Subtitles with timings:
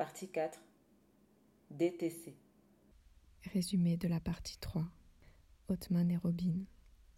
[0.00, 0.58] partie 4,
[1.72, 2.34] DTC.
[3.52, 4.88] Résumé de la partie 3.
[5.68, 6.64] Otman et Robin,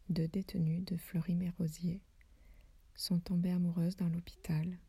[0.08, 2.02] deux détenus de Fleury-Mérosier,
[2.96, 4.80] sont tombées amoureuses dans l'hôpital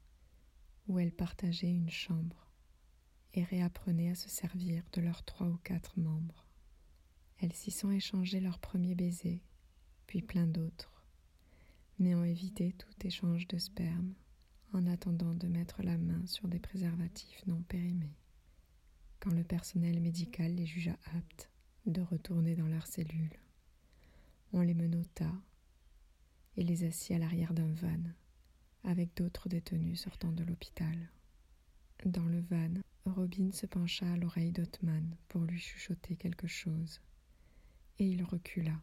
[0.87, 2.49] où elles partageaient une chambre
[3.35, 6.47] et réapprenaient à se servir de leurs trois ou quatre membres.
[7.37, 9.43] Elles s'y sont échangées leurs premiers baisers,
[10.07, 11.05] puis plein d'autres,
[11.99, 14.15] mais ont évité tout échange de sperme
[14.73, 18.17] en attendant de mettre la main sur des préservatifs non périmés.
[19.19, 21.49] Quand le personnel médical les jugea aptes
[21.85, 23.39] de retourner dans leurs cellules,
[24.51, 25.31] on les menota
[26.57, 28.01] et les assit à l'arrière d'un van
[28.83, 31.09] avec d'autres détenus sortant de l'hôpital.
[32.05, 37.01] Dans le van, Robin se pencha à l'oreille d'Otman pour lui chuchoter quelque chose,
[37.99, 38.81] et il recula.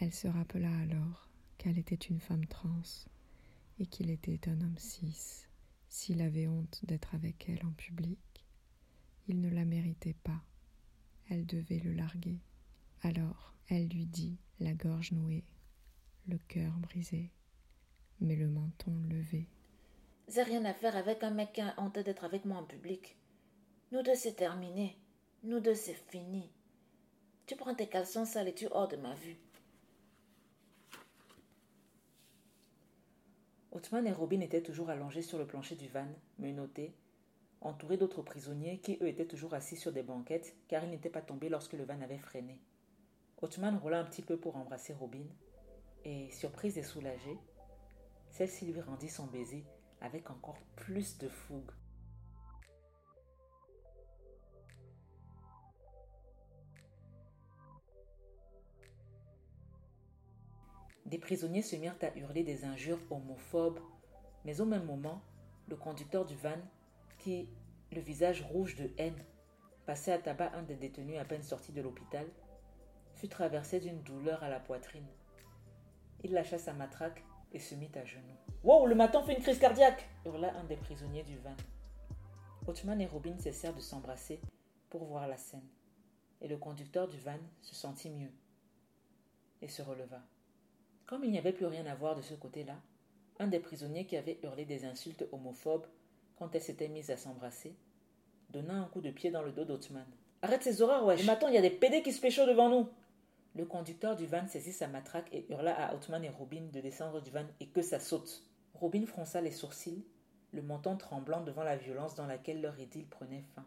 [0.00, 2.82] Elle se rappela alors qu'elle était une femme trans
[3.78, 5.46] et qu'il était un homme cis.
[5.88, 8.18] S'il avait honte d'être avec elle en public,
[9.28, 10.42] il ne la méritait pas.
[11.30, 12.40] Elle devait le larguer.
[13.02, 15.44] Alors elle lui dit, la gorge nouée,
[16.26, 17.30] le cœur brisé,
[18.20, 19.48] mais le menton levé.
[20.28, 23.16] J'ai rien à faire avec un mec qui a honte d'être avec moi en public.
[23.92, 24.96] Nous deux, c'est terminé.
[25.42, 26.50] Nous deux, c'est fini.
[27.46, 29.36] Tu prends tes caleçons sales et tu hors de ma vue.
[33.74, 36.06] Othman et Robin étaient toujours allongés sur le plancher du van,
[36.38, 36.94] menottés,
[37.60, 41.22] entourés d'autres prisonniers qui, eux, étaient toujours assis sur des banquettes, car ils n'étaient pas
[41.22, 42.60] tombés lorsque le van avait freiné.
[43.42, 45.26] Othman roula un petit peu pour embrasser Robin,
[46.04, 47.36] et, surprise et soulagée,
[48.30, 49.64] celle-ci lui rendit son baiser
[50.00, 51.72] avec encore plus de fougue.
[61.14, 63.78] Des prisonniers se mirent à hurler des injures homophobes,
[64.44, 65.22] mais au même moment,
[65.68, 66.58] le conducteur du van,
[67.18, 67.48] qui,
[67.92, 69.24] le visage rouge de haine,
[69.86, 72.26] passait à tabac un des détenus à peine sorti de l'hôpital,
[73.14, 75.06] fut traversé d'une douleur à la poitrine.
[76.24, 78.36] Il lâcha sa matraque et se mit à genoux.
[78.64, 81.54] Wow, le matin fait une crise cardiaque hurla un des prisonniers du van.
[82.66, 84.40] Otman et Robin cessèrent de s'embrasser
[84.90, 85.68] pour voir la scène,
[86.40, 88.32] et le conducteur du van se sentit mieux
[89.62, 90.20] et se releva.
[91.06, 92.76] Comme il n'y avait plus rien à voir de ce côté-là,
[93.38, 95.86] un des prisonniers qui avait hurlé des insultes homophobes
[96.36, 97.74] quand elle s'était mise à s'embrasser,
[98.50, 100.06] donna un coup de pied dans le dos d'Otman.
[100.42, 101.26] Arrête ces horreurs, wesh!
[101.26, 102.88] Mais il y a des pédés qui se pécho devant nous!
[103.54, 107.20] Le conducteur du van saisit sa matraque et hurla à Otman et Robin de descendre
[107.20, 108.42] du van et que ça saute.
[108.74, 110.04] Robin fronça les sourcils,
[110.52, 113.64] le menton tremblant devant la violence dans laquelle leur idylle prenait fin.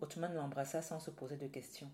[0.00, 1.90] Otman l'embrassa sans se poser de questions.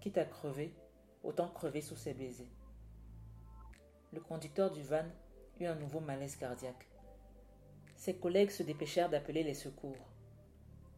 [0.00, 0.74] Quitte à crever,
[1.22, 2.48] autant crever sous ses baisers.
[4.12, 5.04] Le conducteur du van
[5.58, 6.88] eut un nouveau malaise cardiaque.
[7.96, 10.08] Ses collègues se dépêchèrent d'appeler les secours.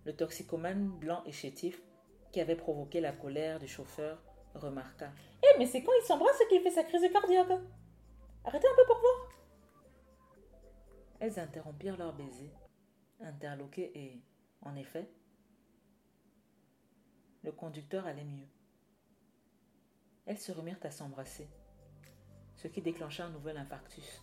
[0.04, 1.82] Le toxicomane blanc et chétif,
[2.30, 4.22] qui avait provoqué la colère du chauffeur,
[4.54, 5.10] remarqua.
[5.42, 7.60] Eh, mais c'est quand il s'embrasse qu'il fait sa crise cardiaque?
[8.44, 9.30] Arrêtez un peu pour voir
[11.18, 12.52] Elles interrompirent leur baiser,
[13.20, 14.22] interloquées et,
[14.62, 15.10] en effet,
[17.42, 18.46] le conducteur allait mieux.
[20.24, 21.48] Elles se remirent à s'embrasser,
[22.56, 24.22] ce qui déclencha un nouvel infarctus.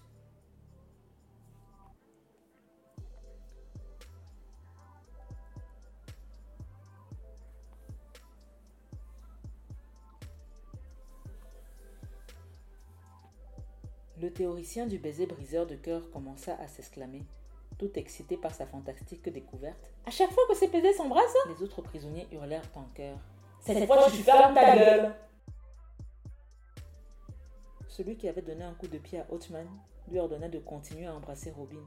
[14.21, 17.25] Le théoricien du baiser briseur de cœur commença à s'exclamer,
[17.77, 19.91] tout excité par sa fantastique découverte.
[20.05, 23.17] À chaque fois que ces baisers s'embrassent, les autres prisonniers hurlèrent en chœur.
[23.59, 25.15] Cette, fois, tu fermes ta gueule
[27.99, 29.67] celui qui avait donné un coup de pied à Hotman
[30.09, 31.83] lui ordonna de continuer à embrasser Robin.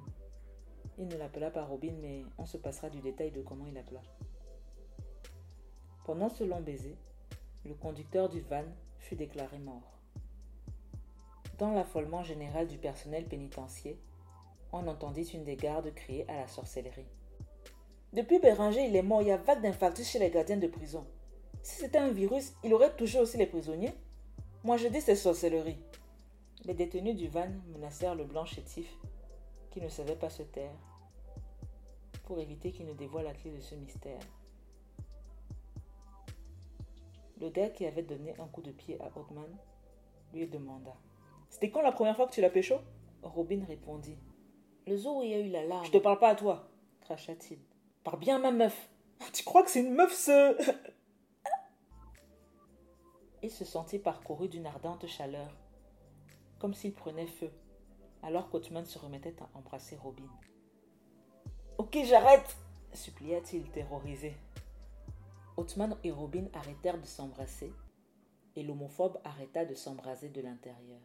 [0.98, 4.02] Il ne l'appela pas Robin, mais on se passera du détail de comment il l'appela.
[6.04, 6.98] Pendant ce long baiser,
[7.64, 8.64] le conducteur du van
[8.98, 9.98] fut déclaré mort.
[11.56, 13.96] Dans l'affolement général du personnel pénitentiaire,
[14.70, 17.08] on entendit une des gardes crier à la sorcellerie.
[18.12, 21.06] Depuis Béranger, il est mort, il y a vague d'infarctus chez les gardiens de prison.
[21.62, 23.94] Si c'était un virus, il aurait touché aussi les prisonniers.
[24.62, 25.78] Moi je dis c'est sorcellerie.
[26.64, 28.96] Les détenus du van menacèrent le blanc chétif,
[29.70, 30.74] qui ne savait pas se taire,
[32.24, 34.20] pour éviter qu'il ne dévoile la clé de ce mystère.
[37.40, 39.50] Le gars qui avait donné un coup de pied à Othman
[40.32, 40.94] lui demanda
[41.50, 42.76] C'était quand la première fois que tu l'as pécho?
[43.22, 44.16] Robin répondit
[44.86, 45.84] Le jour où il y a eu la larme.
[45.84, 46.68] Je te parle pas à toi,
[47.00, 47.58] cracha-t-il.
[48.04, 48.88] Parle bien ma meuf.
[49.32, 50.56] Tu crois que c'est une meuf, ce.
[53.42, 55.52] il se sentit parcouru d'une ardente chaleur,
[56.62, 57.50] comme s'il prenait feu,
[58.22, 60.30] alors qu'Othman se remettait à embrasser Robin.
[61.76, 62.56] Ok, j'arrête
[62.92, 64.36] supplia-t-il terrorisé.
[65.56, 67.72] Othman et Robin arrêtèrent de s'embrasser
[68.54, 71.00] et l'homophobe arrêta de s'embraser de l'intérieur.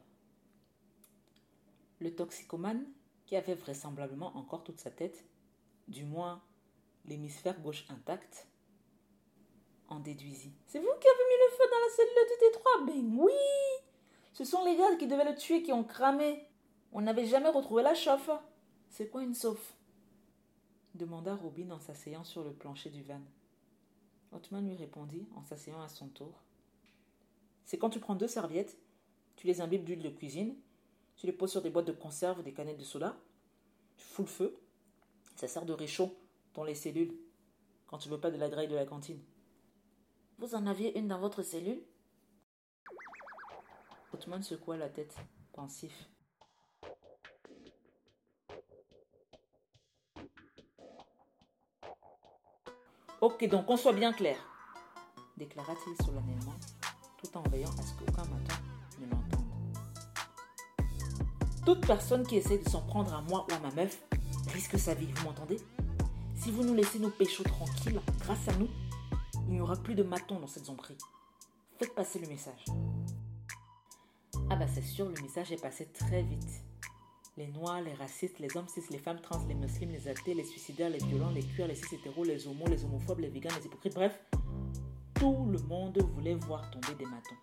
[2.01, 2.85] Le toxicomane,
[3.25, 5.25] qui avait vraisemblablement encore toute sa tête,
[5.87, 6.43] du moins
[7.05, 8.47] l'hémisphère gauche intact,
[9.87, 10.53] en déduisit.
[10.67, 13.86] C'est vous qui avez mis le feu dans la cellule du T3 Ben oui
[14.37, 16.47] Ce sont les gars qui devaient le tuer qui ont cramé.
[16.91, 18.29] On n'avait jamais retrouvé la chauffe.
[18.87, 19.73] C'est quoi une sauf
[20.93, 23.21] demanda Robin en s'asseyant sur le plancher du van.
[24.31, 26.43] Otman lui répondit en s'asseyant à son tour.
[27.65, 28.77] C'est quand tu prends deux serviettes,
[29.37, 30.55] tu les imbibes d'huile de cuisine,
[31.15, 33.17] tu les poses sur des boîtes de conserve des canettes de soda,
[33.97, 34.59] tu fous le feu,
[35.35, 36.15] ça sert de réchaud
[36.53, 37.15] dans les cellules
[37.87, 39.19] quand tu veux pas de la graille de la cantine.
[40.37, 41.81] Vous en aviez une dans votre cellule?
[44.13, 45.15] Otman secoua la tête,
[45.53, 46.09] pensif.
[53.19, 54.37] Ok, donc on soit bien clair,
[55.37, 56.53] déclara-t-il solennellement,
[57.17, 58.55] tout en veillant à ce qu'aucun matin
[58.99, 59.45] ne l'entende.
[61.65, 64.01] Toute personne qui essaie de s'en prendre à moi ou à ma meuf
[64.53, 65.57] risque sa vie, vous m'entendez?
[66.35, 68.69] Si vous nous laissez nos péchos tranquilles, grâce à nous,
[69.47, 70.97] il n'y aura plus de matons dans cette zombie.
[71.79, 72.65] Faites passer le message.
[74.57, 76.63] Ah bah c'est sûr, le message est passé très vite
[77.37, 80.43] les noirs, les racistes, les hommes cis, les femmes trans, les musulmans, les athées, les
[80.43, 83.67] suicidaires, les violents, les cuirs, les cis hétéros, les homos, les homophobes, les vegans, les
[83.67, 84.19] hypocrites, bref,
[85.13, 87.35] tout le monde voulait voir tomber des matons.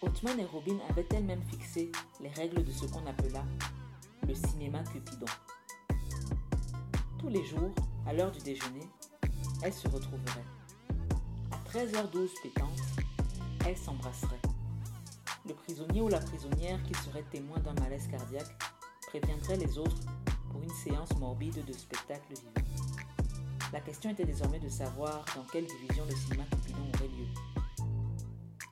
[0.00, 1.92] Othman et Robin avaient elles-mêmes fixé
[2.22, 3.44] les règles de ce qu'on appela
[4.26, 5.26] le cinéma Cupidon.
[7.18, 7.74] Tous les jours,
[8.06, 8.88] à l'heure du déjeuner,
[9.62, 10.44] elles se retrouveraient.
[11.72, 12.80] 13h12 pétante,
[13.66, 14.40] elles s'embrasseraient.
[15.46, 18.56] Le prisonnier ou la prisonnière qui serait témoin d'un malaise cardiaque
[19.08, 19.96] préviendrait les autres
[20.50, 22.52] pour une séance morbide de spectacle vivant.
[23.72, 27.26] La question était désormais de savoir dans quelle division le cinéma Cupidon aurait lieu.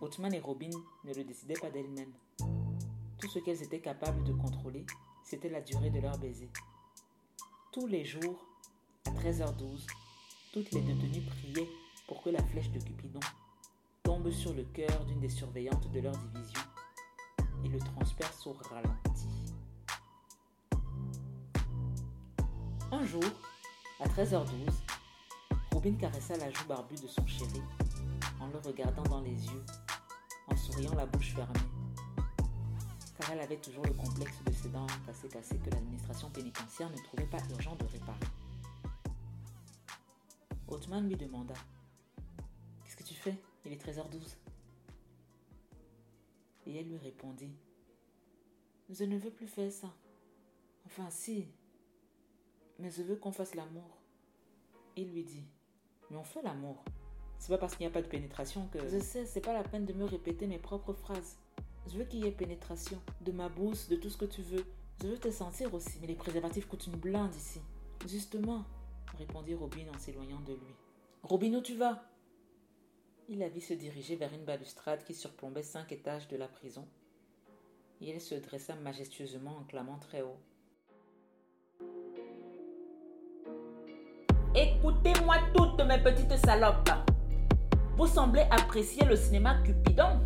[0.00, 0.70] Othman et Robin
[1.04, 2.12] ne le décidaient pas d'elles-mêmes.
[3.18, 4.86] Tout ce qu'elles étaient capables de contrôler,
[5.24, 6.50] c'était la durée de leur baiser.
[7.72, 8.46] Tous les jours,
[9.06, 9.86] à 13h12,
[10.52, 11.68] toutes les détenues priaient
[12.06, 13.20] pour que la flèche de Cupidon
[14.02, 16.60] tombe sur le cœur d'une des surveillantes de leur division
[17.64, 19.28] et le transperce au ralenti.
[22.92, 23.24] Un jour,
[24.00, 24.46] à 13h12,
[25.72, 27.60] Robin caressa la joue barbue de son chéri
[28.40, 29.64] en le regardant dans les yeux,
[30.48, 31.58] en souriant la bouche fermée,
[33.18, 36.96] car elle avait toujours le complexe de ses dents cassées cassées que l'administration pénitentiaire ne
[36.98, 38.35] trouvait pas urgent de réparer.
[40.76, 41.54] Othman lui demanda
[43.06, 43.34] tu fais?
[43.64, 44.36] Il est 13h12.
[46.66, 47.54] Et elle lui répondit
[48.90, 49.94] Je ne veux plus faire ça.
[50.84, 51.46] Enfin, si.
[52.78, 53.96] Mais je veux qu'on fasse l'amour.
[54.96, 55.44] Il lui dit
[56.10, 56.84] Mais on fait l'amour.
[57.38, 58.80] C'est pas parce qu'il n'y a pas de pénétration que.
[58.88, 61.38] Je sais, c'est pas la peine de me répéter mes propres phrases.
[61.86, 64.64] Je veux qu'il y ait pénétration, de ma bouche, de tout ce que tu veux.
[65.00, 65.98] Je veux te sentir aussi.
[66.00, 67.60] Mais les préservatifs coûtent une blinde ici.
[68.08, 68.64] Justement,
[69.18, 70.74] répondit Robin en s'éloignant de lui.
[71.22, 72.02] Robin, où tu vas?
[73.28, 76.86] Il la vit se diriger vers une balustrade qui surplombait cinq étages de la prison,
[78.00, 80.38] et elle se dressa majestueusement en clamant très haut.
[84.54, 86.88] Écoutez-moi toutes mes petites salopes.
[87.96, 90.20] Vous semblez apprécier le cinéma Cupidon.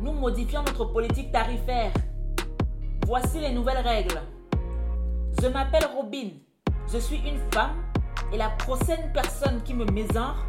[0.00, 1.92] Nous modifions notre politique tarifaire.
[3.06, 4.20] Voici les nouvelles règles.
[5.40, 6.30] Je m'appelle Robin.
[6.90, 7.76] Je suis une femme
[8.32, 10.44] et la prochaine personne qui me mésenre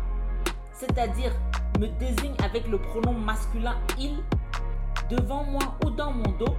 [0.74, 1.32] c'est-à-dire
[1.80, 4.18] me désigne avec le pronom masculin il
[5.10, 6.56] devant moi ou dans mon dos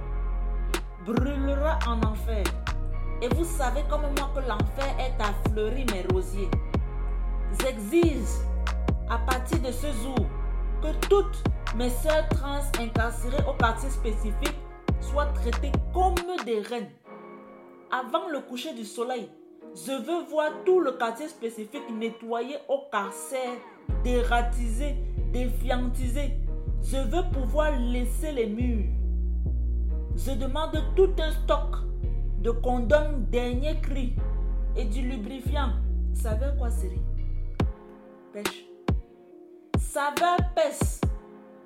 [1.05, 2.43] brûlera en enfer.
[3.21, 6.49] Et vous savez comme moi que l'enfer est à fleurir mes rosiers.
[7.61, 8.27] J'exige
[9.09, 10.27] à partir de ce jour
[10.81, 11.43] que toutes
[11.75, 14.57] mes sœurs trans incarcérées au quartier spécifique
[14.99, 16.15] soient traitées comme
[16.45, 16.89] des reines.
[17.91, 19.29] Avant le coucher du soleil,
[19.73, 23.57] je veux voir tout le quartier spécifique nettoyé au carcère,
[24.03, 24.95] dératisé,
[25.31, 26.33] défiantisé.
[26.81, 28.85] Je veux pouvoir laisser les murs.
[30.15, 31.77] Je demande tout un stock
[32.39, 34.13] de condoms dernier cri
[34.75, 35.71] et du lubrifiant.
[36.13, 37.01] Saveur quoi, Siri?
[38.31, 38.65] Pêche.
[39.77, 41.01] Saveur pêche.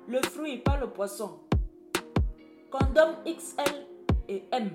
[0.08, 1.38] Le fruit, pas le poisson.
[2.70, 3.86] Condom XL
[4.28, 4.70] et M.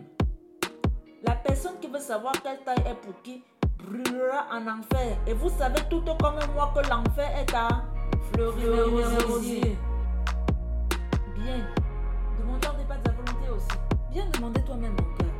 [1.25, 3.43] La personne qui veut savoir quelle taille est pour qui
[3.79, 5.17] brûlera en enfer.
[5.25, 7.83] Et vous savez tout comme moi que l'enfer est à
[8.31, 9.07] fleurir
[11.35, 11.67] Bien.
[12.39, 13.77] Demande-leur des pâtes à volonté aussi.
[14.11, 15.33] Bien demander toi-même, mon cœur.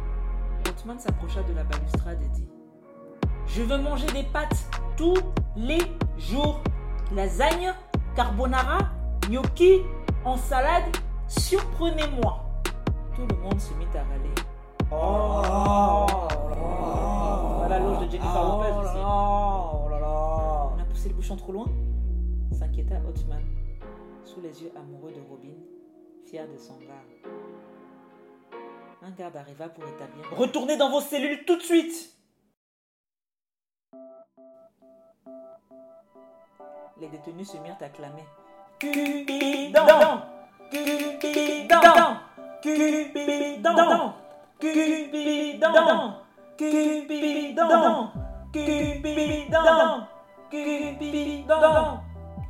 [0.69, 2.47] Otman s'approcha de la balustrade et dit
[3.45, 4.65] Je veux manger des pâtes
[4.97, 5.17] tous
[5.55, 5.81] les
[6.17, 6.61] jours.
[7.13, 7.73] Lasagne,
[8.15, 8.79] carbonara,
[9.29, 9.81] gnocchi,
[10.23, 10.83] en salade,
[11.27, 12.43] surprenez-moi.
[13.15, 14.54] Tout le monde se mit à râler.
[14.91, 16.05] Oh,
[17.57, 18.97] Voilà l'auge de Jennifer oh Lopez aussi.
[18.97, 20.71] Oh là là.
[20.75, 21.65] On a poussé le bouchon trop loin
[22.51, 23.43] s'inquiéta Hotman,
[24.23, 25.55] sous les yeux amoureux de Robin,
[26.25, 27.35] fier de son garde.
[29.01, 30.25] Un garde arriva pour établir.
[30.37, 32.11] Retournez dans vos cellules tout de suite
[37.01, 38.23] Les détenus se mirent à clamer.
[38.79, 40.21] Cupidon
[40.71, 42.17] Cupidon
[42.61, 44.13] Cupidon
[44.59, 46.13] Cupidon
[46.57, 48.09] Cupidon
[48.53, 50.07] Cupidon
[50.50, 52.00] Cupidon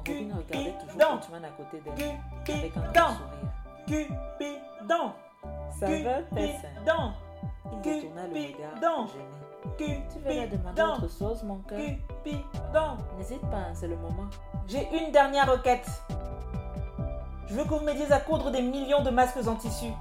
[0.08, 3.48] Robin regardait toujours Otman à côté d'elle, avec un grand sourire.
[3.88, 5.12] Cupidon
[5.80, 7.14] Ça va, Cupidon
[7.72, 10.04] Il détourna le regard, gêné.
[10.14, 11.80] Tu veux la demander autre chose, mon cœur.
[11.80, 12.98] Cupidon.
[13.18, 14.30] N'hésite pas, c'est le moment.
[14.68, 15.90] J'ai une dernière requête.
[17.48, 19.92] Je veux que vous m'aidiez à coudre des millions de masques en tissu.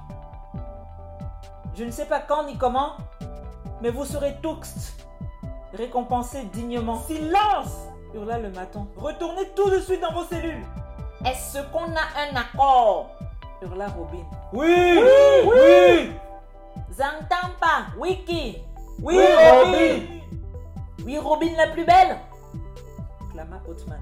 [1.75, 2.93] Je ne sais pas quand ni comment,
[3.81, 4.93] mais vous serez tous
[5.73, 7.01] récompensés dignement.
[7.01, 8.87] Silence hurla le maton.
[8.95, 10.63] Retournez tout de suite dans vos cellules.
[11.25, 13.09] Est-ce qu'on a un accord?
[13.61, 14.23] hurla Robin.
[14.53, 16.11] Oui Oui Oui,
[16.97, 17.87] J'entends pas.
[17.97, 18.57] Wiki.
[19.01, 19.99] Oui, Robin
[21.05, 22.17] Oui, Robin la plus belle
[23.33, 23.99] clama Hotman.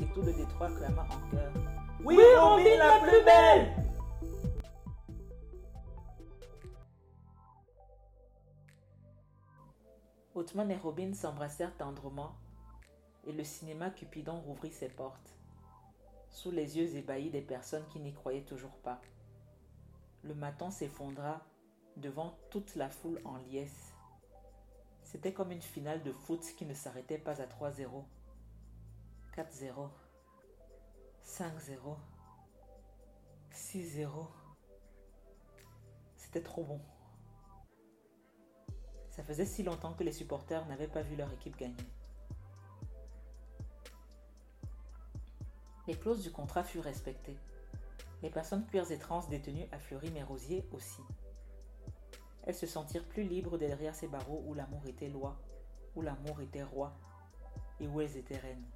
[0.00, 1.50] Et tout le détroit clama en chœur.
[2.04, 3.72] Oui, Robin la plus belle
[10.34, 12.34] Hotman et Robin s'embrassèrent tendrement
[13.26, 15.36] et le cinéma Cupidon rouvrit ses portes,
[16.28, 19.00] sous les yeux ébahis des personnes qui n'y croyaient toujours pas.
[20.22, 21.40] Le matin s'effondra
[21.96, 23.92] devant toute la foule en liesse.
[25.04, 28.04] C'était comme une finale de foot qui ne s'arrêtait pas à 3-0,
[29.36, 29.88] 4-0,
[31.24, 31.96] 5-0,
[33.52, 34.26] 6-0.
[36.16, 36.80] C'était trop bon.
[39.14, 41.76] Ça faisait si longtemps que les supporters n'avaient pas vu leur équipe gagner.
[45.86, 47.36] Les clauses du contrat furent respectées.
[48.24, 51.02] Les personnes cuirs et trans détenues à Fleury-Mérosier aussi.
[52.42, 55.36] Elles se sentirent plus libres derrière ces barreaux où l'amour était loi,
[55.94, 56.92] où l'amour était roi,
[57.78, 58.66] et où elles étaient reines.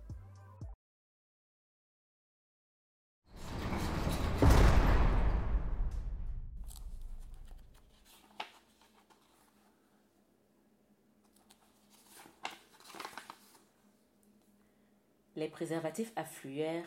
[15.39, 16.85] Les préservatifs affluèrent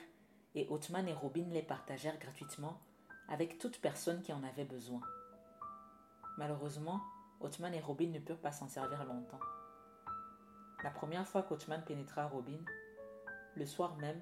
[0.55, 2.81] et Othman et Robin les partagèrent gratuitement
[3.29, 4.99] avec toute personne qui en avait besoin.
[6.37, 6.99] Malheureusement,
[7.39, 9.39] Othman et Robin ne purent pas s'en servir longtemps.
[10.83, 12.59] La première fois qu'Othman pénétra Robin,
[13.55, 14.21] le soir même,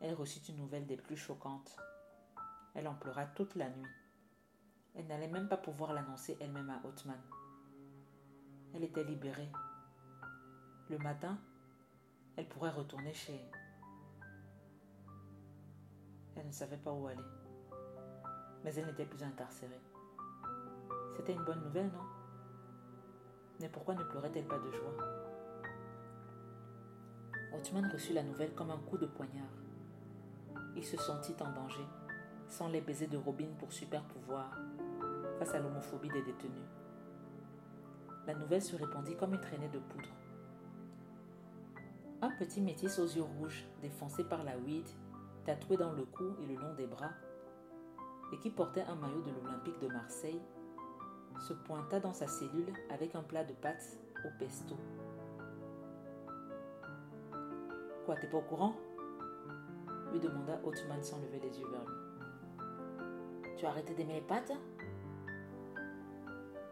[0.00, 1.76] elle reçut une nouvelle des plus choquantes.
[2.74, 3.90] Elle en pleura toute la nuit.
[4.94, 7.20] Elle n'allait même pas pouvoir l'annoncer elle-même à Othman.
[8.74, 9.52] Elle était libérée.
[10.88, 11.38] Le matin,
[12.36, 13.40] elle pourrait retourner chez
[16.36, 17.22] elle ne savait pas où aller.
[18.64, 19.80] Mais elle n'était plus incarcérée.
[21.16, 22.04] C'était une bonne nouvelle, non?
[23.60, 24.96] Mais pourquoi ne pleurait-elle pas de joie?
[27.54, 29.44] Othman reçut la nouvelle comme un coup de poignard.
[30.74, 31.86] Il se sentit en danger,
[32.48, 34.58] sans les baisers de Robin pour super pouvoir,
[35.38, 36.68] face à l'homophobie des détenus.
[38.26, 40.08] La nouvelle se répandit comme une traînée de poudre.
[42.22, 44.86] Un petit métis aux yeux rouges, défoncé par la weed,
[45.44, 47.10] tatoué dans le cou et le long des bras,
[48.32, 50.40] et qui portait un maillot de l'Olympique de Marseille,
[51.40, 54.76] se pointa dans sa cellule avec un plat de pâtes au pesto.
[58.06, 58.76] Quoi, t'es pas au courant
[60.12, 63.56] lui demanda Othman sans lever les yeux vers lui.
[63.56, 64.52] Tu as arrêté d'aimer les pâtes?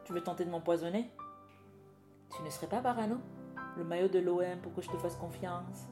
[0.04, 1.11] Tu veux tenter de m'empoisonner?
[2.37, 3.16] Tu ne serais pas parano
[3.77, 5.89] Le maillot de l'OM pour que je te fasse confiance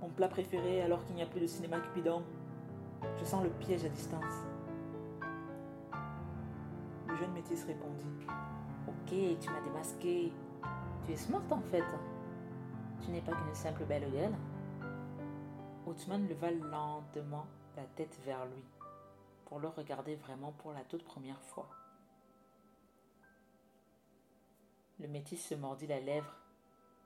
[0.00, 2.22] Mon plat préféré alors qu'il n'y a plus de cinéma Cupidon
[3.18, 4.46] Je sens le piège à distance.
[7.08, 8.26] Le jeune métis répondit
[8.88, 10.32] Ok, tu m'as démasqué.
[11.04, 11.84] Tu es smart en fait.
[13.02, 14.34] Tu n'es pas qu'une simple belle gueule.
[15.86, 17.46] Othman leva lentement
[17.76, 18.64] la tête vers lui
[19.46, 21.68] pour le regarder vraiment pour la toute première fois.
[25.00, 26.41] Le métis se mordit la lèvre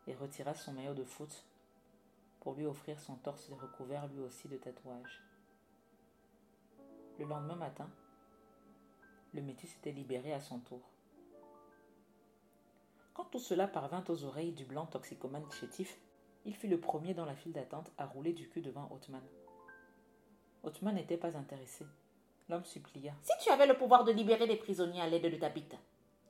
[0.06, 1.44] et retira son maillot de foot
[2.40, 5.20] pour lui offrir son torse recouvert lui aussi de tatouages.
[7.18, 7.90] Le lendemain matin,
[9.34, 10.80] le métis était libéré à son tour.
[13.14, 15.98] Quand tout cela parvint aux oreilles du blanc toxicomane chétif,
[16.44, 19.22] il fut le premier dans la file d'attente à rouler du cul devant Othman.
[20.62, 21.86] Othman n'était pas intéressé.
[22.48, 23.12] L'homme supplia.
[23.22, 25.76] Si tu avais le pouvoir de libérer les prisonniers à l'aide de ta bite,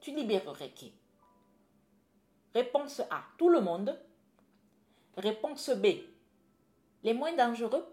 [0.00, 0.94] tu libérerais qui?
[2.56, 3.22] Réponse A.
[3.36, 4.00] Tout le monde.
[5.18, 5.88] Réponse B.
[7.02, 7.84] Les moins dangereux.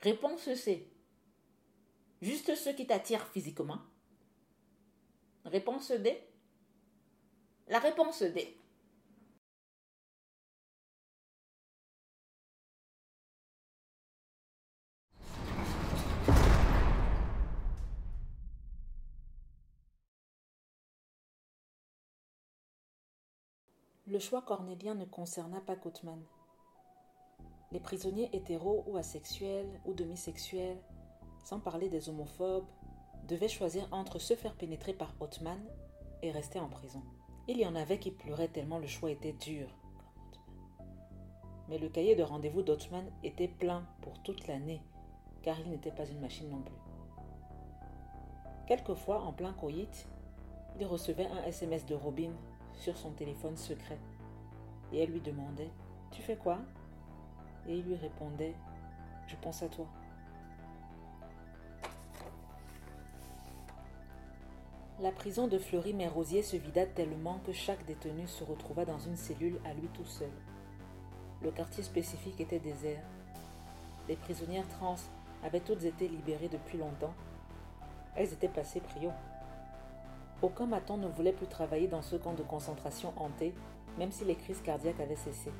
[0.00, 0.90] Réponse C.
[2.20, 3.78] Juste ceux qui t'attirent physiquement.
[5.44, 6.20] Réponse D.
[7.68, 8.58] La réponse D.
[24.06, 26.20] Le choix cornélien ne concerna pas Kottman.
[27.72, 30.82] Les prisonniers hétéros ou asexuels ou demisexuels,
[31.42, 32.66] sans parler des homophobes,
[33.26, 35.58] devaient choisir entre se faire pénétrer par Othman
[36.20, 37.02] et rester en prison.
[37.48, 39.68] Il y en avait qui pleuraient tellement le choix était dur.
[41.70, 44.82] Mais le cahier de rendez-vous d'Othman était plein pour toute l'année,
[45.40, 46.76] car il n'était pas une machine non plus.
[48.66, 50.06] Quelquefois, en plein coït,
[50.78, 52.32] il recevait un SMS de Robin
[52.76, 53.98] sur son téléphone secret.
[54.92, 55.70] Et elle lui demandait
[56.10, 56.58] Tu fais quoi?
[57.66, 58.54] Et il lui répondait
[59.26, 59.86] Je pense à toi.
[65.00, 69.58] La prison de Fleury-Mérosier se vida tellement que chaque détenu se retrouva dans une cellule
[69.64, 70.30] à lui tout seul.
[71.42, 73.02] Le quartier spécifique était désert.
[74.08, 74.96] Les prisonnières trans
[75.42, 77.14] avaient toutes été libérées depuis longtemps.
[78.14, 79.10] Elles étaient passées prio.
[80.44, 83.54] Aucun maton ne voulait plus travailler dans ce camp de concentration hanté,
[83.96, 85.50] même si les crises cardiaques avaient cessé.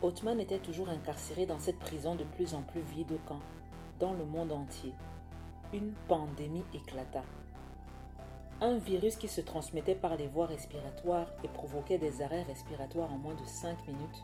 [0.00, 3.40] Othman était toujours incarcéré dans cette prison de plus en plus vide de camp,
[3.98, 4.92] dans le monde entier.
[5.72, 7.24] Une pandémie éclata.
[8.60, 13.18] Un virus qui se transmettait par les voies respiratoires et provoquait des arrêts respiratoires en
[13.18, 14.22] moins de 5 minutes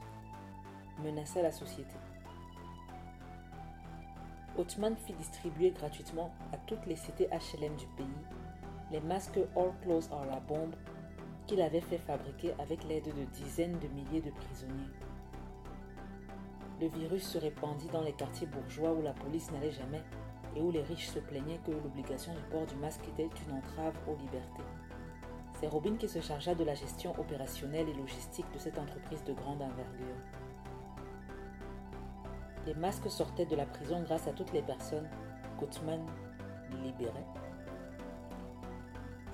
[1.02, 1.96] menaçait la société.
[4.56, 8.06] Othman fit distribuer gratuitement à toutes les cités HLM du pays
[8.90, 10.74] les masques All Clothes are la bombe
[11.46, 14.92] qu'il avait fait fabriquer avec l'aide de dizaines de milliers de prisonniers.
[16.81, 20.03] Le virus se répandit dans les quartiers bourgeois où la police n'allait jamais
[20.57, 23.94] et où les riches se plaignaient que l'obligation du port du masque était une entrave
[24.07, 24.62] aux libertés.
[25.61, 29.33] C'est Robin qui se chargea de la gestion opérationnelle et logistique de cette entreprise de
[29.33, 30.16] grande envergure.
[32.66, 35.09] Les masques sortaient de la prison grâce à toutes les personnes
[35.59, 36.07] qu'Othman
[36.85, 37.27] libérait.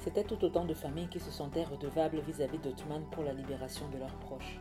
[0.04, 3.96] C'était tout autant de familles qui se sentaient redevables vis-à-vis d'Othman pour la libération de
[3.96, 4.60] leurs proches.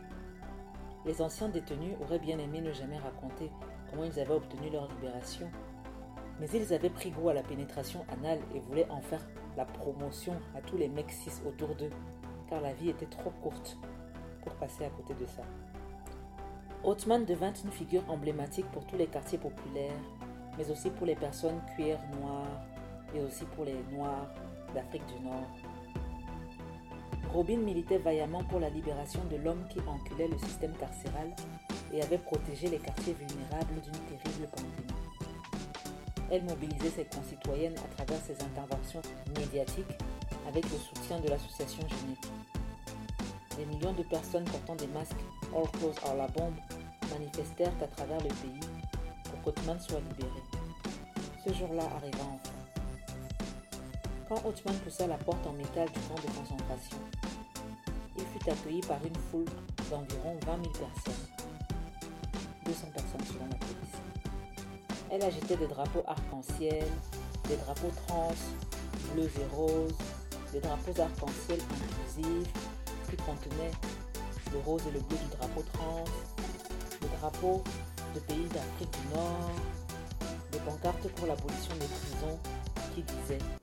[1.06, 3.52] Les anciens détenus auraient bien aimé ne jamais raconter
[3.90, 5.52] comment ils avaient obtenu leur libération,
[6.40, 9.28] mais ils avaient pris goût à la pénétration anale et voulaient en faire
[9.58, 11.92] la promotion à tous les mecs cis autour d'eux,
[12.50, 13.78] car la vie était trop courte
[14.44, 15.44] pour passer à côté de ça.
[16.86, 19.92] Othman devint une figure emblématique pour tous les quartiers populaires,
[20.58, 22.62] mais aussi pour les personnes cuir noires
[23.14, 24.30] et aussi pour les noirs
[24.74, 25.48] d'Afrique du Nord.
[27.34, 31.34] Robin militait vaillamment pour la libération de l'homme qui enculait le système carcéral
[31.92, 34.94] et avait protégé les quartiers vulnérables d'une terrible pandémie.
[36.32, 39.02] Elle mobilisait ses concitoyennes à travers ses interventions
[39.40, 39.98] médiatiques
[40.48, 42.32] avec le soutien de l'association Génétique.
[43.58, 45.24] Des millions de personnes portant des masques
[45.56, 46.56] All Clothes are la bombe
[47.12, 48.60] manifestèrent à travers le pays
[49.26, 50.42] pour qu'Othman soit libéré.
[51.46, 52.62] Ce jour-là arriva enfin.
[54.41, 56.98] Quand poussa la porte en métal du camp de concentration,
[58.17, 59.46] il fut accueilli par une foule
[59.91, 61.28] d'environ 20 000 personnes.
[62.65, 64.02] 200 personnes selon la police.
[65.12, 66.84] Elle agitait des drapeaux arc-en-ciel,
[67.48, 68.34] des drapeaux trans,
[69.13, 69.93] bleus et roses,
[70.52, 72.54] des drapeaux arc-en-ciel inclusifs
[73.12, 73.72] qui contenaient
[74.52, 76.04] le rose et le bleu du drapeau trans,
[77.02, 77.63] des drapeaux
[78.15, 79.52] de pays d'Afrique du Nord,
[80.52, 82.39] des pancartes pour l'abolition des prisons
[82.96, 83.62] qui disaient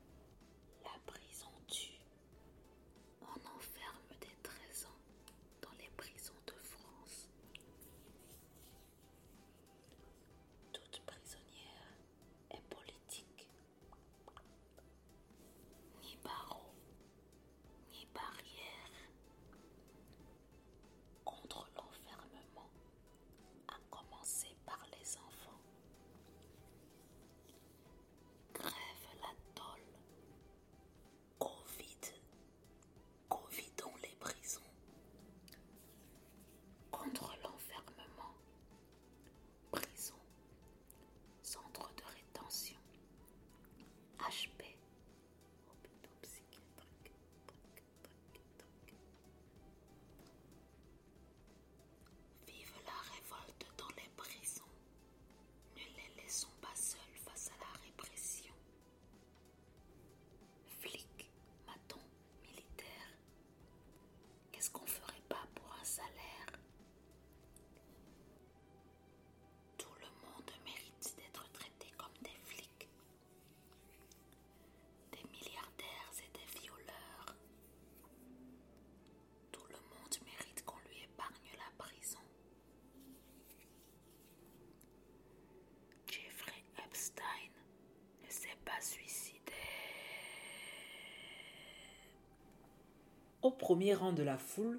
[93.42, 94.78] Au premier rang de la foule,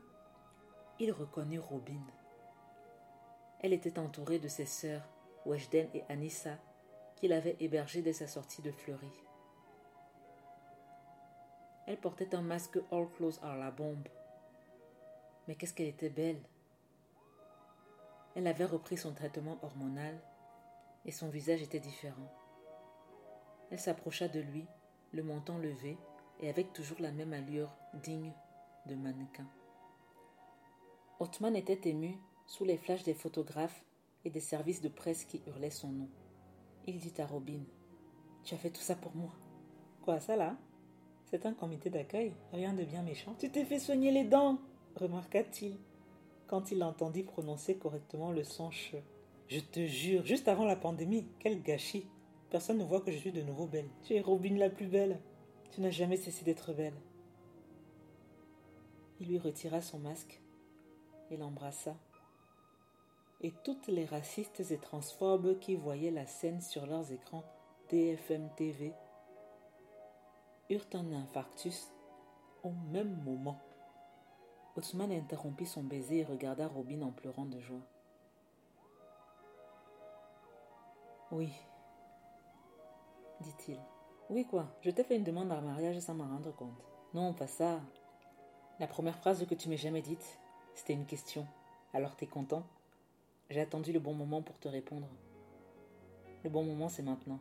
[1.00, 2.06] il reconnut Robin.
[3.60, 5.02] Elle était entourée de ses sœurs,
[5.47, 6.60] Weshden et Anissa,
[7.15, 9.12] qu'il avait hébergées dès sa sortie de Fleury.
[11.88, 14.08] Elle portait un masque All Clothes are la bombe.
[15.47, 16.43] Mais qu'est-ce qu'elle était belle
[18.36, 20.21] Elle avait repris son traitement hormonal
[21.06, 22.32] et son visage était différent.
[23.71, 24.67] Elle s'approcha de lui,
[25.13, 25.97] le menton levé
[26.41, 28.32] et avec toujours la même allure digne
[28.88, 29.48] de mannequin.
[31.20, 32.17] Othman était ému
[32.48, 33.84] sous les flashs des photographes
[34.26, 36.10] et des services de presse qui hurlaient son nom.
[36.88, 37.62] Il dit à Robin
[38.44, 39.32] Tu as fait tout ça pour moi.
[40.02, 40.58] Quoi, ça là?
[41.26, 43.36] C'est un comité d'accueil, rien de bien méchant.
[43.39, 44.58] Tu t'es fait soigner les dents
[44.96, 45.78] remarqua-t-il,
[46.48, 48.98] quand il entendit prononcer correctement le son che.
[49.48, 52.06] Je te jure, juste avant la pandémie, quel gâchis
[52.50, 53.89] Personne ne voit que je suis de nouveau belle.
[54.04, 55.20] Tu es Robin la plus belle.
[55.72, 56.94] Tu n'as jamais cessé d'être belle.
[59.21, 60.41] Il lui retira son masque
[61.29, 61.95] et l'embrassa.
[63.41, 67.43] Et toutes les racistes et transphobes qui voyaient la scène sur leurs écrans
[67.91, 68.93] DFM TV
[70.71, 71.91] eurent un infarctus
[72.63, 73.62] au même moment.
[74.75, 77.86] Othman interrompit son baiser et regarda Robin en pleurant de joie.
[81.31, 81.53] Oui,
[83.39, 83.77] dit-il.
[84.31, 86.84] Oui quoi, je t'ai fait une demande en mariage sans m'en rendre compte.
[87.13, 87.81] Non, pas ça.
[88.82, 90.39] La première phrase que tu m'as jamais dite,
[90.74, 91.46] c'était une question.
[91.94, 92.65] Alors t'es content?
[93.52, 95.08] J'ai attendu le bon moment pour te répondre.
[96.44, 97.39] Le bon moment, c'est maintenant.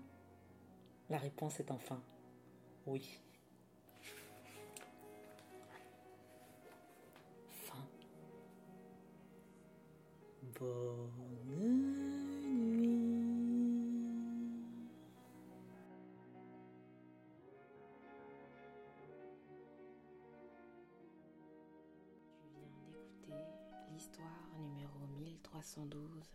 [1.08, 1.98] La réponse est enfin
[2.86, 3.20] oui.
[7.48, 7.86] Fin.
[10.58, 11.29] Bonne
[25.76, 26.32] 1312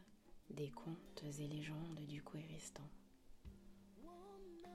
[0.51, 2.83] des contes et légendes du Kouéristan.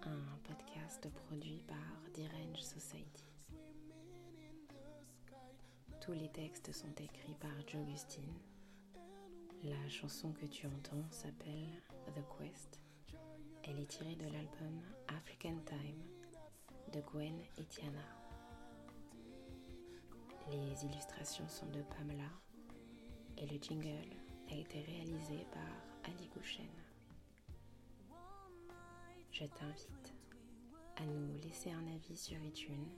[0.03, 3.25] Un podcast produit par Direnge Society.
[6.03, 8.35] Tous les textes sont écrits par Jogustine.
[9.65, 11.83] La chanson que tu entends s'appelle
[12.15, 12.81] The Quest.
[13.63, 16.03] Elle est tirée de l'album African Time
[16.93, 18.05] de Gwen et Tiana.
[20.51, 22.31] Les illustrations sont de Pamela
[23.39, 24.17] et le jingle
[24.51, 26.67] a été réalisé par Ali Gouchen.
[29.33, 30.15] Je t'invite
[30.97, 32.89] à nous laisser un avis sur iTunes,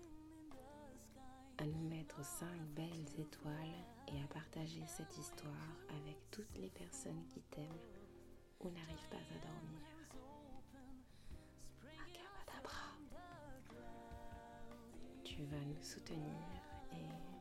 [1.59, 7.25] à nous mettre 5 belles étoiles et à partager cette histoire avec toutes les personnes
[7.29, 7.67] qui t'aiment
[8.61, 9.81] ou n'arrivent pas à dormir.
[15.25, 16.35] Tu vas nous soutenir
[16.93, 17.33] et